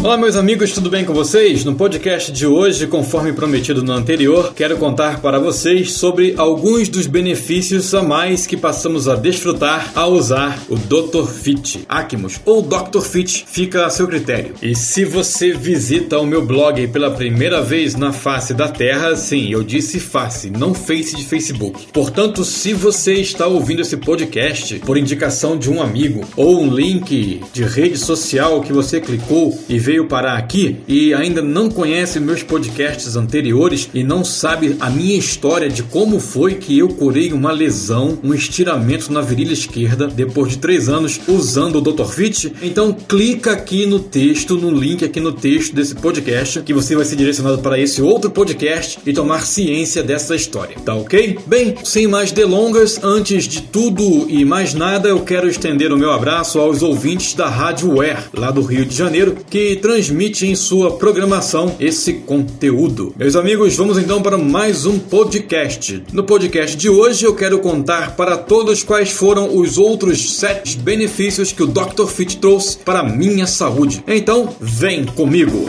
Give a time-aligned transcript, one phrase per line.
[0.00, 1.64] Olá, meus amigos, tudo bem com vocês?
[1.64, 7.08] No podcast de hoje, conforme prometido no anterior, quero contar para vocês sobre alguns dos
[7.08, 11.26] benefícios a mais que passamos a desfrutar ao usar o Dr.
[11.26, 13.00] Fit Acmos ou Dr.
[13.00, 14.54] Fit, fica a seu critério.
[14.62, 19.50] E se você visita o meu blog pela primeira vez na face da Terra, sim,
[19.50, 21.88] eu disse face, não face de Facebook.
[21.92, 27.40] Portanto, se você está ouvindo esse podcast por indicação de um amigo ou um link
[27.52, 32.42] de rede social que você clicou e veio parar aqui e ainda não conhece meus
[32.42, 37.50] podcasts anteriores e não sabe a minha história de como foi que eu curei uma
[37.50, 42.04] lesão, um estiramento na virilha esquerda depois de três anos usando o Dr.
[42.04, 46.94] Fit, então clica aqui no texto, no link aqui no texto desse podcast, que você
[46.94, 51.38] vai ser direcionado para esse outro podcast e tomar ciência dessa história, tá ok?
[51.46, 56.12] Bem, sem mais delongas, antes de tudo e mais nada, eu quero estender o meu
[56.12, 60.96] abraço aos ouvintes da Rádio Ware, lá do Rio de Janeiro, que transmite em sua
[60.96, 63.14] programação esse conteúdo.
[63.16, 66.04] Meus amigos, vamos então para mais um podcast.
[66.12, 71.52] No podcast de hoje eu quero contar para todos quais foram os outros sete benefícios
[71.52, 72.06] que o Dr.
[72.06, 74.04] Fit trouxe para a minha saúde.
[74.06, 75.68] Então, vem comigo!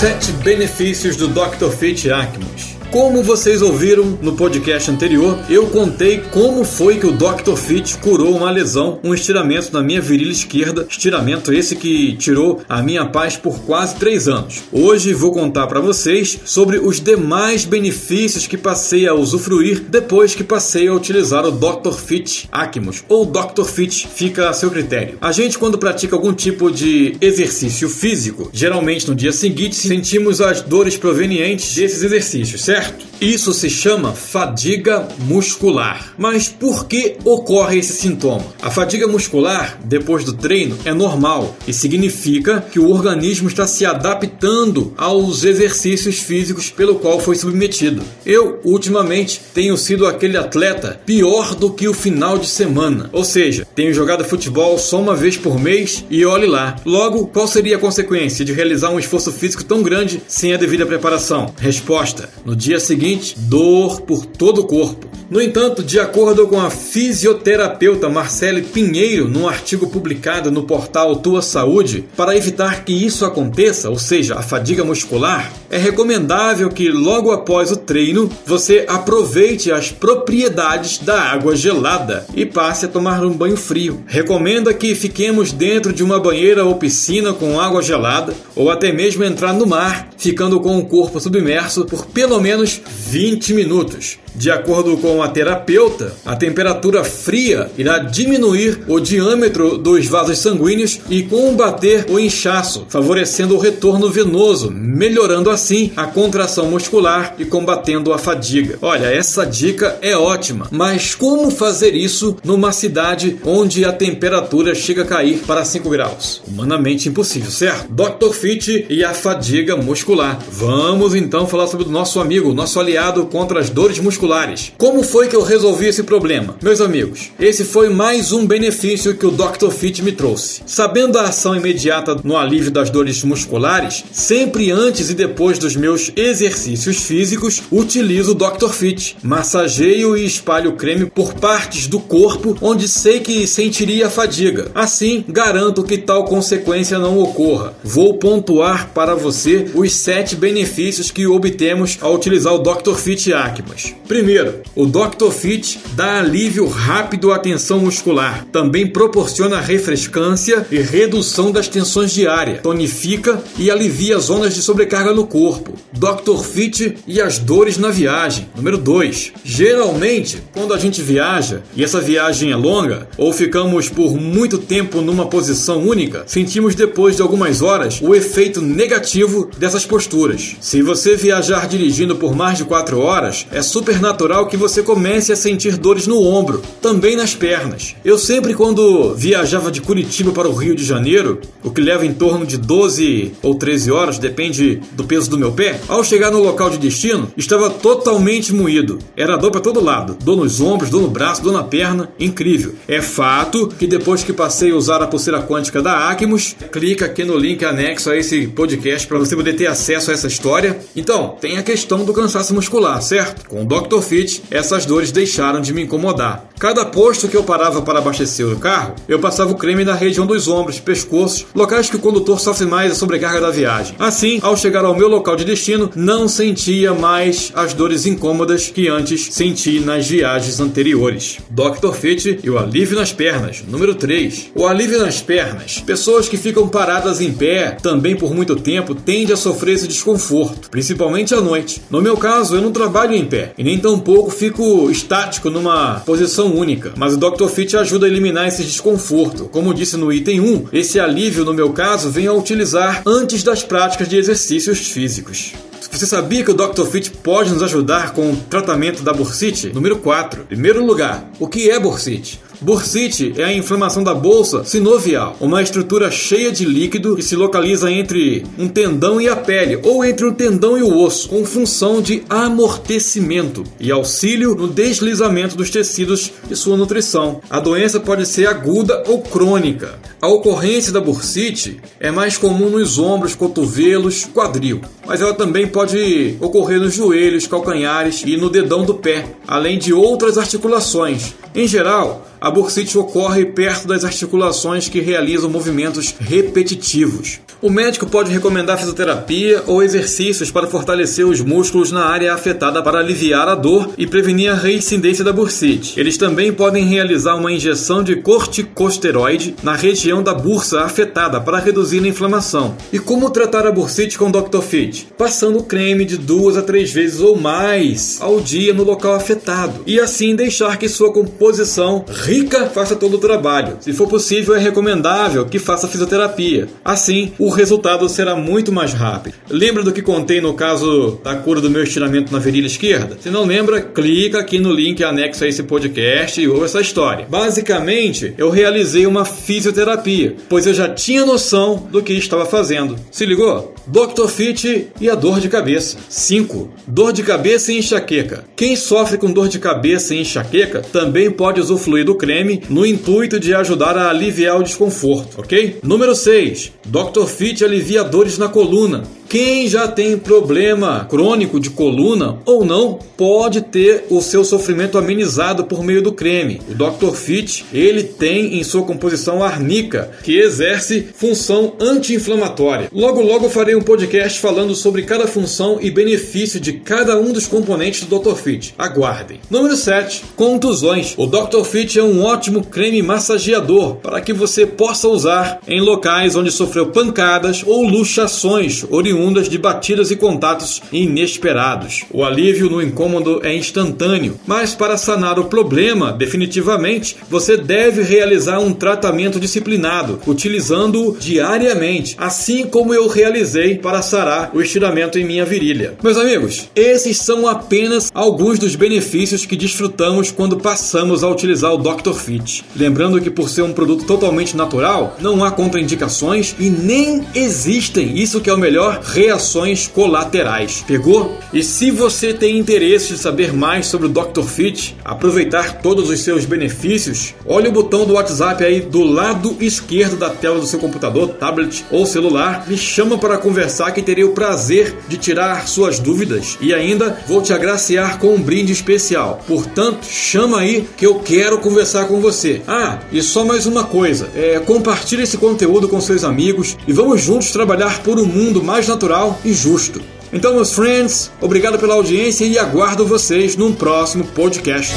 [0.00, 1.70] Sete benefícios do Dr.
[1.70, 2.71] Fit Acmos.
[2.92, 7.56] Como vocês ouviram no podcast anterior, eu contei como foi que o Dr.
[7.56, 12.82] Fit curou uma lesão, um estiramento na minha virilha esquerda, estiramento esse que tirou a
[12.82, 14.64] minha paz por quase três anos.
[14.70, 20.44] Hoje vou contar para vocês sobre os demais benefícios que passei a usufruir depois que
[20.44, 21.92] passei a utilizar o Dr.
[21.92, 23.64] Fit Acmos ou Dr.
[23.64, 25.16] Fit, fica a seu critério.
[25.18, 30.60] A gente quando pratica algum tipo de exercício físico, geralmente no dia seguinte sentimos as
[30.60, 32.81] dores provenientes desses exercícios, certo?
[32.82, 33.12] Certo?
[33.22, 36.12] Isso se chama fadiga muscular.
[36.18, 38.44] Mas por que ocorre esse sintoma?
[38.60, 43.86] A fadiga muscular, depois do treino, é normal e significa que o organismo está se
[43.86, 48.02] adaptando aos exercícios físicos pelo qual foi submetido.
[48.26, 53.08] Eu, ultimamente, tenho sido aquele atleta pior do que o final de semana.
[53.12, 56.74] Ou seja, tenho jogado futebol só uma vez por mês e olhe lá.
[56.84, 60.84] Logo, qual seria a consequência de realizar um esforço físico tão grande sem a devida
[60.84, 61.54] preparação?
[61.56, 65.11] Resposta: no dia seguinte, dor por todo o corpo.
[65.30, 71.40] No entanto, de acordo com a fisioterapeuta Marcele Pinheiro, num artigo publicado no portal Tua
[71.40, 77.30] Saúde, para evitar que isso aconteça, ou seja, a fadiga muscular, é recomendável que logo
[77.30, 83.32] após o treino você aproveite as propriedades da água gelada e passe a tomar um
[83.32, 84.02] banho frio.
[84.06, 89.24] Recomenda que fiquemos dentro de uma banheira ou piscina com água gelada ou até mesmo
[89.24, 94.18] entrar no mar, ficando com o corpo submerso por pelo menos 20 minutos.
[94.34, 101.00] De acordo com a terapeuta, a temperatura fria irá diminuir o diâmetro dos vasos sanguíneos
[101.10, 108.12] e combater o inchaço, favorecendo o retorno venoso, melhorando assim a contração muscular e combatendo
[108.12, 108.78] a fadiga.
[108.80, 115.02] Olha, essa dica é ótima, mas como fazer isso numa cidade onde a temperatura chega
[115.02, 116.42] a cair para 5 graus?
[116.48, 117.92] Humanamente impossível, certo?
[117.92, 118.32] Dr.
[118.32, 120.38] Fit e a fadiga muscular.
[120.50, 124.72] Vamos então falar sobre o nosso amigo, nosso aliado contra as dores musculares musculares.
[124.78, 126.56] Como foi que eu resolvi esse problema?
[126.62, 129.70] Meus amigos, esse foi mais um benefício que o Dr.
[129.70, 130.62] Fit me trouxe.
[130.64, 136.12] Sabendo a ação imediata no alívio das dores musculares, sempre antes e depois dos meus
[136.14, 138.68] exercícios físicos, utilizo o Dr.
[138.70, 139.16] Fit.
[139.22, 144.70] Massageio e espalho creme por partes do corpo onde sei que sentiria fadiga.
[144.74, 147.74] Assim, garanto que tal consequência não ocorra.
[147.82, 152.94] Vou pontuar para você os sete benefícios que obtemos ao utilizar o Dr.
[152.94, 153.94] Fit Acmas.
[154.12, 155.30] Primeiro, o Dr.
[155.30, 158.44] Fit dá alívio rápido à tensão muscular.
[158.52, 162.60] Também proporciona refrescância e redução das tensões diárias.
[162.60, 165.72] Tonifica e alivia zonas de sobrecarga no corpo.
[165.94, 166.44] Dr.
[166.44, 168.50] Fit e as dores na viagem.
[168.54, 169.32] Número 2.
[169.42, 175.00] Geralmente, quando a gente viaja e essa viagem é longa ou ficamos por muito tempo
[175.00, 180.54] numa posição única, sentimos depois de algumas horas o efeito negativo dessas posturas.
[180.60, 185.32] Se você viajar dirigindo por mais de 4 horas, é super natural que você comece
[185.32, 187.94] a sentir dores no ombro, também nas pernas.
[188.04, 192.12] Eu sempre, quando viajava de Curitiba para o Rio de Janeiro, o que leva em
[192.12, 196.42] torno de 12 ou 13 horas, depende do peso do meu pé, ao chegar no
[196.42, 198.98] local de destino, estava totalmente moído.
[199.16, 202.74] Era dor para todo lado, dor nos ombros, dor no braço, dor na perna, incrível.
[202.88, 207.24] É fato que depois que passei a usar a pulseira quântica da Acmos, clica aqui
[207.24, 210.80] no link anexo a esse podcast para você poder ter acesso a essa história.
[210.96, 213.48] Então, tem a questão do cansaço muscular, certo?
[213.48, 213.91] Com o Dr.
[213.92, 214.00] Dr.
[214.00, 216.48] Fit, essas dores deixaram de me incomodar.
[216.58, 220.24] Cada posto que eu parava para abastecer o carro, eu passava o creme na região
[220.24, 223.96] dos ombros, pescoços, locais que o condutor sofre mais a sobrecarga da viagem.
[223.98, 228.88] Assim, ao chegar ao meu local de destino, não sentia mais as dores incômodas que
[228.88, 231.38] antes senti nas viagens anteriores.
[231.50, 231.92] Dr.
[231.92, 233.64] Fit e o alívio nas pernas.
[233.66, 234.52] Número 3.
[234.54, 235.80] O alívio nas pernas.
[235.80, 240.70] Pessoas que ficam paradas em pé, também por muito tempo, tendem a sofrer esse desconforto,
[240.70, 241.82] principalmente à noite.
[241.90, 246.54] No meu caso, eu não trabalho em pé e nem tampouco fico estático numa posição
[246.54, 247.48] única, mas o Dr.
[247.48, 249.44] Fit ajuda a eliminar esse desconforto.
[249.46, 253.62] Como disse no item 1, esse alívio, no meu caso, vem a utilizar antes das
[253.62, 255.52] práticas de exercícios físicos.
[255.90, 256.86] Você sabia que o Dr.
[256.86, 259.72] Fit pode nos ajudar com o tratamento da bursite?
[259.74, 260.44] Número 4.
[260.44, 262.40] Primeiro lugar, o que é bursite?
[262.62, 267.90] Bursite é a inflamação da bolsa sinovial, uma estrutura cheia de líquido que se localiza
[267.90, 272.00] entre um tendão e a pele, ou entre o tendão e o osso, com função
[272.00, 277.40] de amortecimento e auxílio no deslizamento dos tecidos e sua nutrição.
[277.50, 279.98] A doença pode ser aguda ou crônica.
[280.20, 286.36] A ocorrência da bursite é mais comum nos ombros, cotovelos, quadril, mas ela também pode
[286.40, 291.34] ocorrer nos joelhos, calcanhares e no dedão do pé, além de outras articulações.
[291.54, 297.40] Em geral, a bursite ocorre perto das articulações que realizam movimentos repetitivos.
[297.62, 302.98] O médico pode recomendar fisioterapia ou exercícios para fortalecer os músculos na área afetada para
[302.98, 305.98] aliviar a dor e prevenir a reincidência da bursite.
[305.98, 312.02] Eles também podem realizar uma injeção de corticosteroide na região da bursa afetada para reduzir
[312.02, 312.74] a inflamação.
[312.92, 314.60] E como tratar a bursite com Dr.
[314.60, 315.06] Fit?
[315.16, 320.00] Passando creme de duas a três vezes ou mais ao dia no local afetado e
[320.00, 323.76] assim deixar que sua composição rica faça todo o trabalho.
[323.80, 326.68] Se for possível, é recomendável que faça fisioterapia.
[326.84, 329.34] Assim, o resultado será muito mais rápido.
[329.48, 333.16] Lembra do que contei no caso da cura do meu estiramento na virilha esquerda?
[333.20, 337.26] Se não lembra, clica aqui no link anexo a esse podcast e ouça essa história.
[337.28, 342.96] Basicamente, eu realizei uma fisioterapia, pois eu já tinha noção do que estava fazendo.
[343.10, 343.74] Se ligou?
[343.86, 344.28] Dr.
[344.28, 345.98] Fit e a dor de cabeça.
[346.08, 346.70] 5.
[346.86, 348.44] Dor de cabeça e enxaqueca.
[348.56, 353.38] Quem sofre com dor de cabeça e enxaqueca também pode usufruir do creme no intuito
[353.38, 355.78] de ajudar a aliviar o desconforto, ok?
[355.82, 356.72] Número 6.
[356.86, 357.26] Dr.
[357.26, 359.02] Fit alivia dores na coluna.
[359.32, 365.64] Quem já tem problema crônico de coluna ou não pode ter o seu sofrimento amenizado
[365.64, 366.60] por meio do creme.
[366.68, 367.14] O Dr.
[367.14, 372.90] Fit, ele tem em sua composição arnica, que exerce função anti-inflamatória.
[372.92, 377.46] Logo logo farei um podcast falando sobre cada função e benefício de cada um dos
[377.46, 378.34] componentes do Dr.
[378.34, 378.74] Fit.
[378.76, 379.40] Aguardem.
[379.48, 381.14] Número 7, contusões.
[381.16, 381.64] O Dr.
[381.64, 386.88] Fit é um ótimo creme massageador para que você possa usar em locais onde sofreu
[386.88, 392.04] pancadas ou luxações oriundas oriundas de batidas e contatos inesperados.
[392.10, 398.58] O alívio no incômodo é instantâneo, mas para sanar o problema definitivamente, você deve realizar
[398.58, 405.44] um tratamento disciplinado, utilizando-o diariamente, assim como eu realizei para sarar o estiramento em minha
[405.44, 405.94] virilha.
[406.02, 411.78] Meus amigos, esses são apenas alguns dos benefícios que desfrutamos quando passamos a utilizar o
[411.78, 412.12] Dr.
[412.12, 412.64] Fit.
[412.74, 418.40] Lembrando que por ser um produto totalmente natural, não há contraindicações e nem existem, isso
[418.40, 420.82] que é o melhor, reações colaterais.
[420.86, 421.36] Pegou?
[421.52, 424.42] E se você tem interesse de saber mais sobre o Dr.
[424.42, 430.16] Fit, aproveitar todos os seus benefícios, olhe o botão do WhatsApp aí do lado esquerdo
[430.16, 432.64] da tela do seu computador, tablet ou celular.
[432.66, 437.42] Me chama para conversar que terei o prazer de tirar suas dúvidas e ainda vou
[437.42, 439.42] te agraciar com um brinde especial.
[439.46, 442.62] Portanto, chama aí que eu quero conversar com você.
[442.66, 447.20] Ah, e só mais uma coisa, é, compartilhe esse conteúdo com seus amigos e vamos
[447.20, 450.00] juntos trabalhar por um mundo mais natural e justo.
[450.32, 454.94] Então, meus friends, obrigado pela audiência e aguardo vocês num próximo podcast.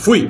[0.00, 0.28] Fui!